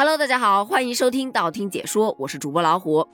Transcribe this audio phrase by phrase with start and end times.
[0.00, 3.06] Hello，大家好，欢迎收听道听解说，我是主播老虎。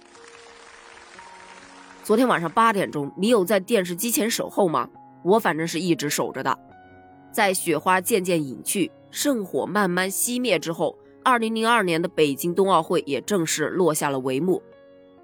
[2.05, 4.89] 昨天晚上八点钟，你有在电视机前守候吗？
[5.25, 6.57] 我反正是一直守着的。
[7.33, 14.63] 在雪花渐渐隐去，圣火慢慢熄灭之后，二零零二年的北京冬奥会也正式落下了帷幕。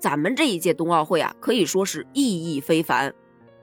[0.01, 3.15] 咱们这一届冬奥会啊，可以说是意义非凡。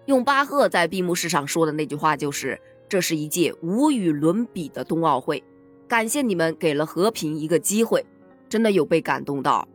[0.05, 2.57] 用巴赫在闭幕式上说的那句话就是
[2.87, 5.43] ：“这是一届无与伦比的冬奥会。”
[5.89, 8.05] 感谢你们给了和平一个机会，
[8.47, 9.67] 真的有被感动到。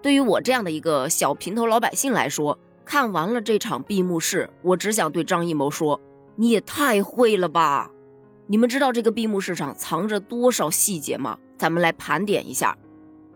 [0.00, 6.00] 对于我这样的一个小平头老百姓来说，看完了这场闭幕式，我只想对张艺谋说
[6.36, 7.90] ：“你也太会了吧！”
[8.46, 11.36] 你们知道这个闭幕式上藏着多少细节吗？
[11.58, 12.78] 咱们来盘点一下。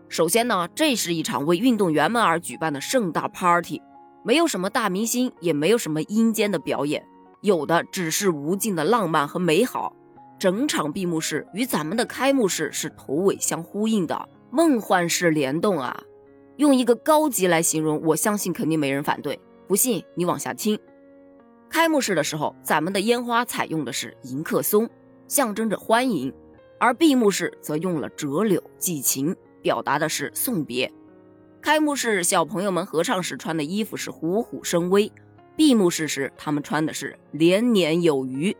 [0.07, 3.81] 首先呢，这是一场为运动员们而举办的盛大 party，
[4.23, 7.05] 没有什么大明星，也没有什么阴间的表演，
[7.41, 9.93] 有的只是无尽的浪漫和美好。
[10.37, 16.03] 整场闭幕式与咱们的开幕式是头尾相呼应的，梦幻式联动啊！
[16.57, 19.39] 用一个高级来形容，我相信肯定没人反对。
[19.67, 20.79] 不信你往下听。
[21.69, 24.89] 开幕式的时候，咱们的烟花采用的是迎客松，
[25.27, 26.31] 象征着欢迎；
[26.79, 29.35] 而闭幕式则用了折柳寄情。
[29.61, 30.93] 表达的是送别。
[31.59, 35.11] 开幕式小朋友们合唱时穿的衣服是虎虎生威，
[35.55, 38.55] 闭幕式时他们穿的是年年有余。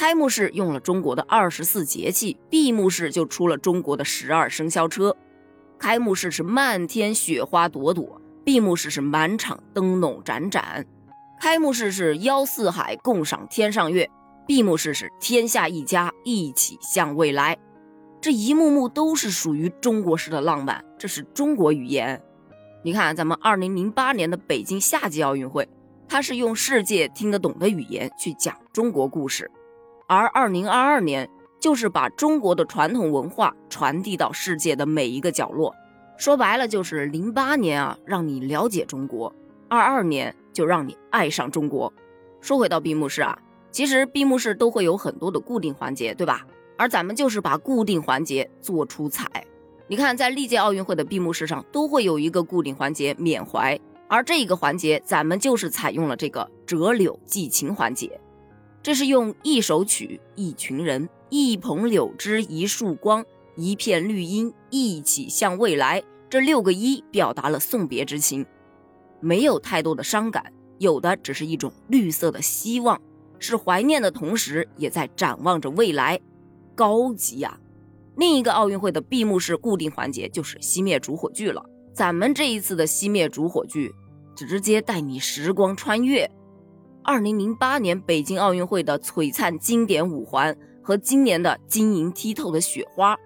[0.00, 5.14] 开幕式用了中国的二十四节气，闭幕式就出了中国的十二生肖车。
[5.78, 10.86] 开幕式是漫天雪花朵朵，闭幕式是满场灯笼盏盏。
[11.38, 14.08] 开幕式是邀四海共赏天上月，
[14.46, 17.58] 闭幕式是天下一家一起向未来。
[18.22, 22.18] 这一幕幕都是属于中国式的浪漫，这是中国语言。
[22.82, 25.68] 你看，咱们二零零八年的北京夏季奥运会，
[26.08, 29.44] 它是用世界听得懂的语言去讲中国故事；
[30.10, 31.30] 而二零二二年
[31.60, 35.72] 就是把中国的传统文化传递到世界的每一个角落。
[36.18, 39.32] 说白了，就是零八年啊，让你了解中国；
[39.68, 41.92] 二二年就让你爱上中国。
[42.40, 43.38] 说回到闭幕式啊，
[43.70, 46.44] 其实闭幕式都会有很多的固定环节，对吧？
[46.76, 49.24] 而咱们就是把固定环节做出彩。
[49.86, 58.20] 你看，在历届奥运会的闭幕式上，都会有一个固定环节缅怀，而这一个环节，咱们就是采用了这个折柳寄情环节。
[58.82, 63.24] 这是用一首曲、一群人、一捧柳枝、一束光、
[63.56, 68.46] 一片绿荫，一起向未来这六个一表达了送别之情，
[69.20, 73.00] 没有太多的伤感，有的只是一种绿色的希望，
[73.38, 76.18] 是怀念的同时，也在展望着未来。
[76.74, 77.58] 高级呀！
[78.16, 81.62] 另一个奥运会的闭幕式固定环节就是熄灭烛火炬了。
[81.92, 83.92] 咱们这一次的熄灭烛火炬，
[84.34, 86.30] 直接带你时光穿越。
[87.10, 93.16] 二零零八年北京奥运会的璀璨经典五环和今年的晶莹剔透的雪花，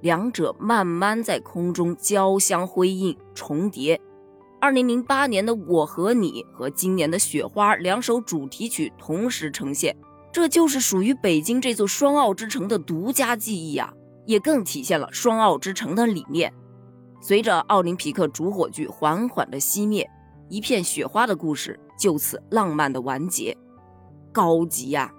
[0.00, 4.00] 两者慢慢在空中交相辉映重叠。
[4.60, 9.96] 二零零八年的我和你和今年的雪花两首主题曲同时呈现。
[10.30, 13.92] 这就是属于北京这座双奥之城的独家记忆啊，
[14.24, 16.54] 也更体现了双奥之城的理念。
[17.20, 20.08] 随着奥林匹克主火炬缓缓的熄灭，
[20.48, 23.56] 一片雪花的故事就此浪漫的完结。
[24.32, 25.12] 高级呀！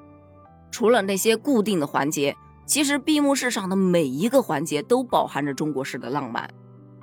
[0.69, 2.35] 除了那些固定的环节，
[2.65, 6.49] 其实闭幕式上的每一个环节都饱含着中国式的浪漫。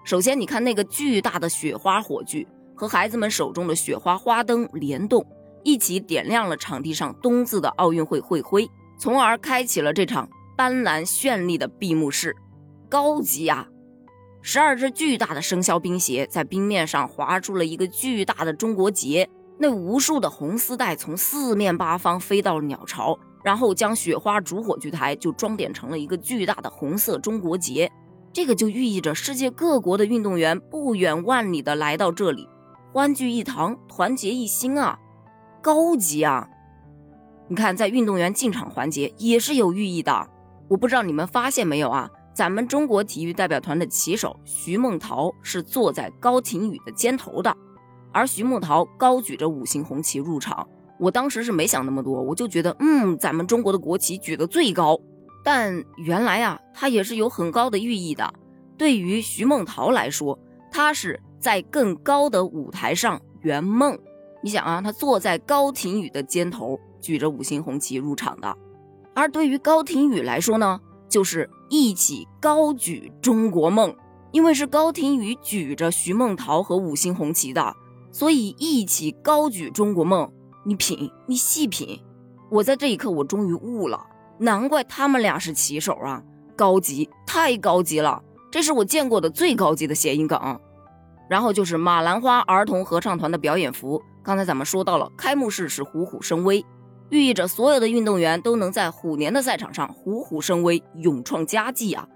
[0.04, 5.26] 首先，你看那个巨大的雪花火炬和孩子们手中的雪花花灯联动。
[5.62, 12.36] 一起点亮了场地上冬字的奥运会会徽，从而开启了这场斑斓绚丽的闭幕式。
[12.88, 13.66] 高级啊！
[14.42, 19.28] 十二只巨大的生肖冰鞋在冰面上划出了一个巨大的中国结，
[19.62, 27.92] 那无数的红丝带从四面八方飞到了鸟巢，然后将雪花烛火炬台就装点成了一个巨大的红色中国结。
[28.32, 32.48] 这个就寓意着世界各国的运动员不远万里的来到这里，
[32.90, 34.98] 欢聚一堂，团结一心啊！
[35.60, 36.48] 高级啊！
[37.48, 40.26] 你看，在运动员进场环节也是有寓意的。
[40.68, 42.08] 我不知道你们发现没有啊？
[42.32, 47.54] 咱们中国体育代表团的旗手徐梦桃是坐在高廷宇的肩头的，
[48.12, 50.66] 而徐梦桃高举着五星红旗入场。
[50.98, 55.00] 我当时是没想那么多，我就觉得，嗯，咱们中国的国旗举得最高。
[55.42, 58.34] 但原来啊，它也是有很高的寓意的。
[58.76, 60.38] 对于徐梦桃来说，
[60.70, 63.98] 她是在更高的舞台上圆梦。
[64.42, 68.56] 你想啊，他坐在高廷宇的肩头，举着五星红旗入场的。
[69.14, 73.94] 而对于高廷宇来说呢，就是一起高举中国梦，
[74.32, 77.74] 因为是高廷宇举着徐梦桃和五星红旗的，
[78.10, 80.30] 所以一起高举中国梦。
[80.62, 81.98] 你品，你细品，
[82.50, 84.06] 我在这一刻我终于悟了，
[84.38, 86.22] 难怪他们俩是棋手啊，
[86.54, 88.22] 高级，太高级了。
[88.50, 90.60] 这是我见过的最高级的谐音梗。
[91.30, 96.62] 然后就是马兰花儿童合唱团的表演服，刚才咱们说到了，开幕式是虎虎生威，
[97.08, 102.06] 寓意着所有的运动员都能在虎年的赛场上虎虎生威，勇创佳绩啊。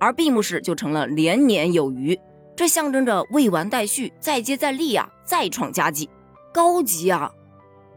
[0.00, 2.18] 而闭幕式就成了连年有余，
[2.56, 6.08] 这象征着未完待续，再接再厉啊，再创佳绩，
[6.52, 7.30] 高级啊！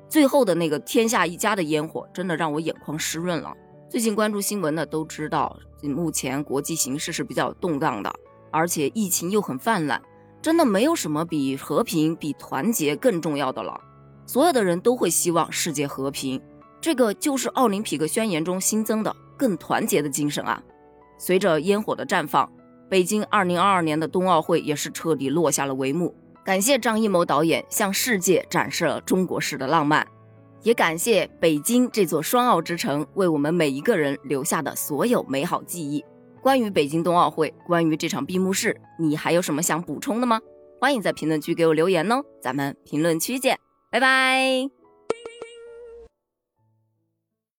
[0.09, 3.53] 最后的那个天下一家的烟火，真的让我眼眶湿润了。
[3.89, 8.13] 最近关注新闻的都知道，目前国际形势是比较动荡的，
[8.51, 10.01] 而且疫情又很泛滥。
[10.41, 13.79] 真的没有什么比和平、比团结更重要的了。
[14.25, 16.41] 所有的人都会希望世界和平，
[16.79, 20.61] 这个就是奥林匹克宣言中新增的更团结的精神啊。
[21.17, 22.49] 随着烟火的绽放，
[22.89, 26.15] 北京2022年的冬奥会也是彻底落下了帷幕。
[26.43, 30.07] 感谢张艺谋导演向世界展示了中国式的浪漫，
[30.63, 36.03] 也感谢北京这座双奥之城为我们每一个人留下的所有美好记忆。
[36.41, 40.39] 关于北京冬奥会，关于这场闭幕式，你还有什么想补充的吗？
[40.79, 44.86] 欢迎在评论区给我留言哦，咱们评论区见，拜拜。